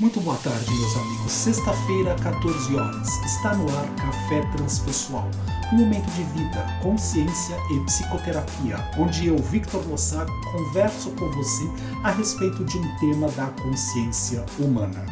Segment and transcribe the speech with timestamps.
[0.00, 1.30] Muito boa tarde, meus amigos.
[1.30, 3.06] Sexta-feira, 14 horas.
[3.22, 5.30] Está no ar Café Transpessoal,
[5.74, 11.64] um momento de vida, consciência e psicoterapia, onde eu, Victor Lossaco, converso com você
[12.02, 15.04] a respeito de um tema da consciência humana.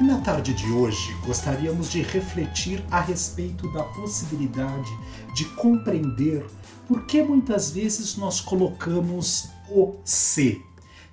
[0.00, 4.90] E na tarde de hoje, gostaríamos de refletir a respeito da possibilidade
[5.34, 6.46] de compreender
[6.88, 10.64] por que muitas vezes nós colocamos o se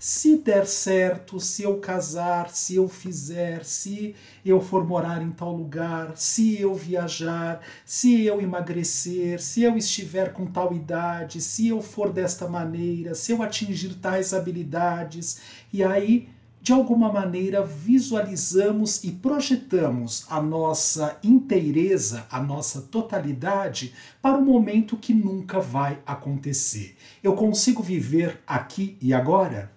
[0.03, 4.13] se der certo, se eu casar, se eu fizer, se
[4.45, 10.33] eu for morar em tal lugar, se eu viajar, se eu emagrecer, se eu estiver
[10.33, 15.39] com tal idade, se eu for desta maneira, se eu atingir tais habilidades,
[15.71, 16.27] e aí
[16.61, 24.97] de alguma maneira visualizamos e projetamos a nossa inteireza, a nossa totalidade para um momento
[24.97, 26.97] que nunca vai acontecer.
[27.23, 29.71] Eu consigo viver aqui e agora?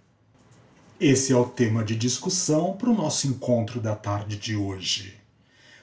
[0.98, 5.12] Esse é o tema de discussão para o nosso encontro da tarde de hoje.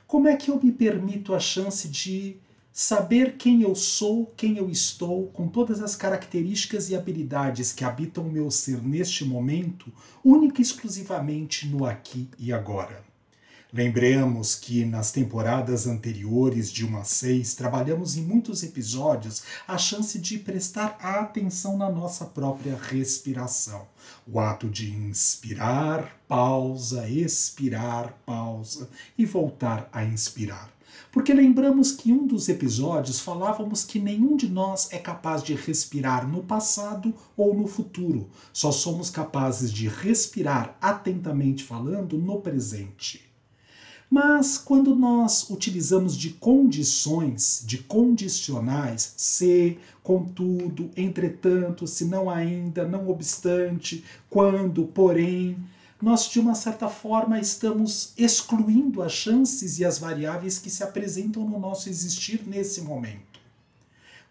[0.07, 2.37] Como é que eu me permito a chance de
[2.71, 8.25] saber quem eu sou, quem eu estou, com todas as características e habilidades que habitam
[8.25, 9.93] o meu ser neste momento,
[10.25, 13.12] única e exclusivamente no aqui e agora?
[13.75, 20.19] Lembremos que nas temporadas anteriores de 1 a 6 trabalhamos em muitos episódios a chance
[20.19, 23.87] de prestar atenção na nossa própria respiração.
[24.31, 30.71] O ato de inspirar, pausa, expirar, pausa e voltar a inspirar.
[31.11, 35.55] Porque lembramos que em um dos episódios falávamos que nenhum de nós é capaz de
[35.55, 43.32] respirar no passado ou no futuro, só somos capazes de respirar atentamente falando no presente.
[44.13, 53.09] Mas quando nós utilizamos de condições, de condicionais, se, contudo, entretanto, se não ainda, não
[53.09, 55.57] obstante, quando, porém,
[55.99, 61.49] nós de uma certa forma estamos excluindo as chances e as variáveis que se apresentam
[61.49, 63.39] no nosso existir nesse momento.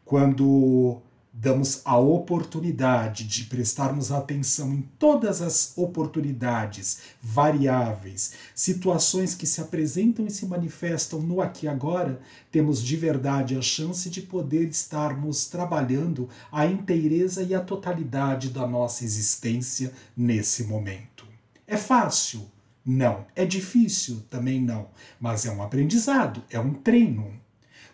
[0.05, 9.61] Quando damos a oportunidade de prestarmos atenção em todas as oportunidades, variáveis, situações que se
[9.61, 14.69] apresentam e se manifestam no aqui e agora, temos de verdade a chance de poder
[14.69, 21.27] estarmos trabalhando a inteireza e a totalidade da nossa existência nesse momento.
[21.67, 22.47] É fácil?
[22.85, 23.25] Não.
[23.35, 24.23] É difícil?
[24.29, 24.89] Também não.
[25.19, 27.33] Mas é um aprendizado, é um treino.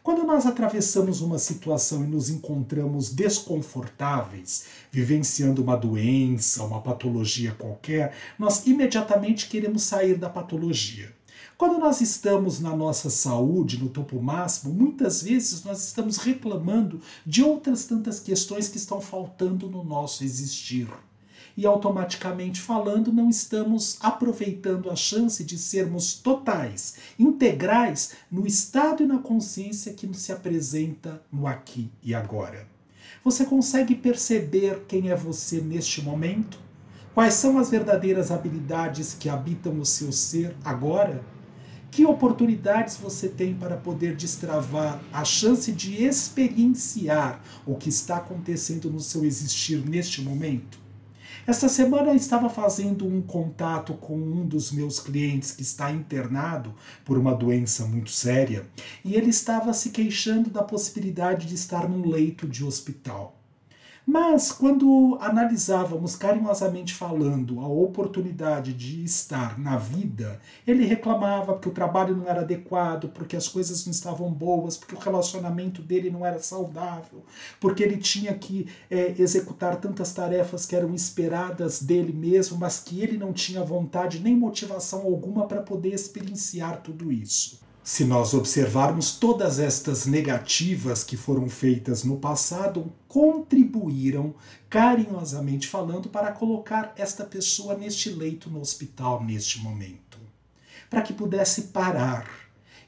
[0.08, 8.14] Quando nós atravessamos uma situação e nos encontramos desconfortáveis, vivenciando uma doença, uma patologia qualquer,
[8.38, 11.14] nós imediatamente queremos sair da patologia.
[11.58, 17.42] Quando nós estamos na nossa saúde, no topo máximo, muitas vezes nós estamos reclamando de
[17.42, 20.88] outras tantas questões que estão faltando no nosso existir
[21.58, 29.06] e automaticamente falando, não estamos aproveitando a chance de sermos totais, integrais no estado e
[29.06, 32.68] na consciência que nos se apresenta no aqui e agora.
[33.24, 36.60] Você consegue perceber quem é você neste momento?
[37.12, 41.24] Quais são as verdadeiras habilidades que habitam o seu ser agora?
[41.90, 48.88] Que oportunidades você tem para poder destravar a chance de experienciar o que está acontecendo
[48.88, 50.86] no seu existir neste momento?
[51.48, 56.74] Esta semana eu estava fazendo um contato com um dos meus clientes que está internado
[57.06, 58.68] por uma doença muito séria
[59.02, 63.37] e ele estava se queixando da possibilidade de estar num leito de hospital.
[64.10, 71.72] Mas quando analisávamos carinhosamente falando a oportunidade de estar na vida, ele reclamava porque o
[71.72, 76.24] trabalho não era adequado, porque as coisas não estavam boas, porque o relacionamento dele não
[76.24, 77.22] era saudável,
[77.60, 83.02] porque ele tinha que é, executar tantas tarefas que eram esperadas dele mesmo, mas que
[83.02, 87.67] ele não tinha vontade nem motivação alguma para poder experienciar tudo isso.
[87.88, 94.34] Se nós observarmos todas estas negativas que foram feitas no passado, contribuíram,
[94.68, 100.18] carinhosamente falando, para colocar esta pessoa neste leito no hospital neste momento.
[100.90, 102.28] Para que pudesse parar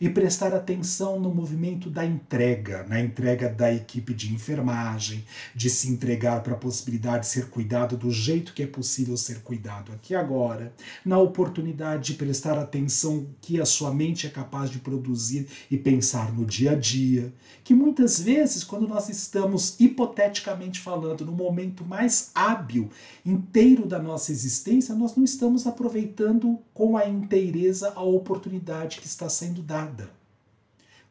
[0.01, 5.25] e prestar atenção no movimento da entrega, na entrega da equipe de enfermagem,
[5.55, 9.41] de se entregar para a possibilidade de ser cuidado do jeito que é possível ser
[9.43, 10.73] cuidado aqui agora,
[11.05, 16.33] na oportunidade de prestar atenção que a sua mente é capaz de produzir e pensar
[16.33, 17.33] no dia a dia,
[17.63, 22.89] que muitas vezes quando nós estamos hipoteticamente falando no momento mais hábil,
[23.25, 29.29] inteiro da nossa existência, nós não estamos aproveitando com a inteireza a oportunidade que está
[29.29, 29.90] sendo dada.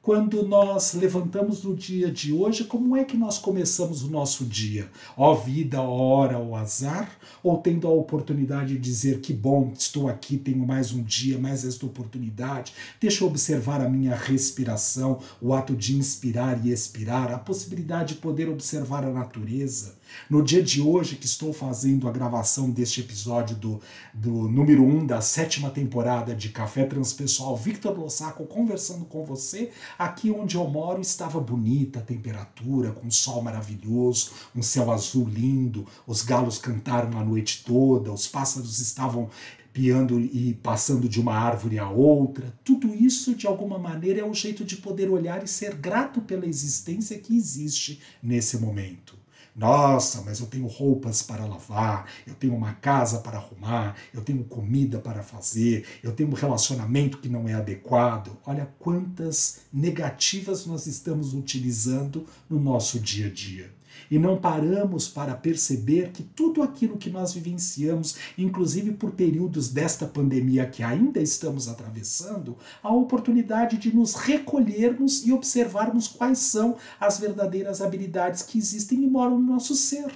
[0.02, 4.90] Quando nós levantamos no dia de hoje, como é que nós começamos o nosso dia?
[5.18, 7.12] Ó vida, ó hora, ó azar?
[7.44, 11.66] Ou tendo a oportunidade de dizer que bom, estou aqui, tenho mais um dia, mais
[11.66, 17.38] esta oportunidade, deixa eu observar a minha respiração, o ato de inspirar e expirar, a
[17.38, 19.99] possibilidade de poder observar a natureza.
[20.30, 23.82] No dia de hoje, que estou fazendo a gravação deste episódio do,
[24.14, 29.72] do número 1 um da sétima temporada de Café Transpessoal, Victor Lossaco conversando com você,
[29.98, 35.28] aqui onde eu moro estava bonita a temperatura, com um sol maravilhoso, um céu azul
[35.28, 39.30] lindo, os galos cantaram a noite toda, os pássaros estavam
[39.74, 42.54] piando e passando de uma árvore a outra.
[42.64, 46.46] Tudo isso, de alguma maneira, é um jeito de poder olhar e ser grato pela
[46.46, 49.19] existência que existe nesse momento.
[49.56, 54.44] Nossa, mas eu tenho roupas para lavar, eu tenho uma casa para arrumar, eu tenho
[54.46, 58.38] comida para fazer, eu tenho um relacionamento que não é adequado.
[58.46, 63.79] Olha quantas negativas nós estamos utilizando no nosso dia a dia
[64.10, 70.06] e não paramos para perceber que tudo aquilo que nós vivenciamos, inclusive por períodos desta
[70.06, 77.20] pandemia que ainda estamos atravessando, a oportunidade de nos recolhermos e observarmos quais são as
[77.20, 80.12] verdadeiras habilidades que existem e moram no nosso ser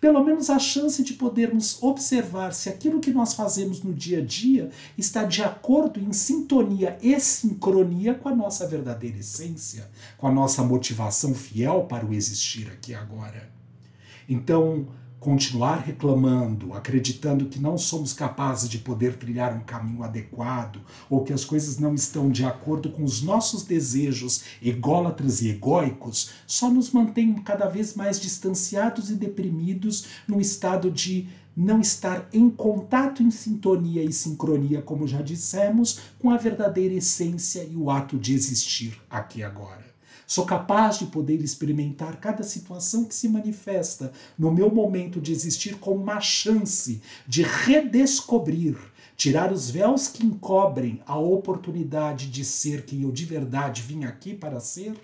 [0.00, 4.24] pelo menos a chance de podermos observar se aquilo que nós fazemos no dia a
[4.24, 10.32] dia está de acordo, em sintonia e sincronia com a nossa verdadeira essência, com a
[10.32, 13.50] nossa motivação fiel para o existir aqui agora.
[14.28, 14.86] Então,
[15.20, 20.80] continuar reclamando, acreditando que não somos capazes de poder trilhar um caminho adequado
[21.10, 26.30] ou que as coisas não estão de acordo com os nossos desejos ególatras e egóicos,
[26.46, 32.48] só nos mantém cada vez mais distanciados e deprimidos no estado de não estar em
[32.48, 38.16] contato, em sintonia e sincronia, como já dissemos, com a verdadeira essência e o ato
[38.16, 39.87] de existir aqui agora.
[40.28, 45.76] Sou capaz de poder experimentar cada situação que se manifesta no meu momento de existir
[45.76, 48.76] como uma chance de redescobrir,
[49.16, 54.34] tirar os véus que encobrem a oportunidade de ser quem eu de verdade vim aqui
[54.34, 54.94] para ser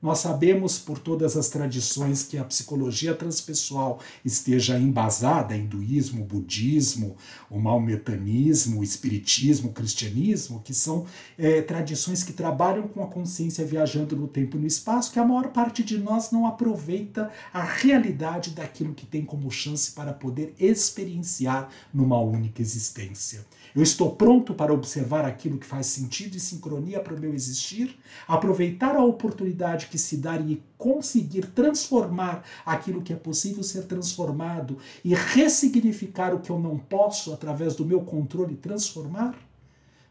[0.00, 7.16] nós sabemos por todas as tradições que a psicologia transpessoal esteja embasada, hinduísmo, budismo,
[7.50, 11.04] o maometanismo, o espiritismo, o cristianismo, que são
[11.36, 15.24] é, tradições que trabalham com a consciência viajando no tempo e no espaço, que a
[15.24, 20.54] maior parte de nós não aproveita a realidade daquilo que tem como chance para poder
[20.60, 23.44] experienciar numa única existência.
[23.74, 27.98] Eu estou pronto para observar aquilo que faz sentido e sincronia para o meu existir,
[28.26, 34.78] aproveitar a oportunidade que se dá e conseguir transformar aquilo que é possível ser transformado
[35.04, 39.34] e ressignificar o que eu não posso através do meu controle transformar?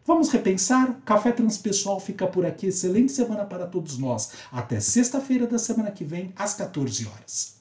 [0.06, 1.01] Vamos repensar?
[1.03, 2.68] Café Transpessoal fica por aqui.
[2.68, 4.31] Excelente semana para todos nós.
[4.50, 7.56] Até sexta-feira da semana que vem, às 14 horas.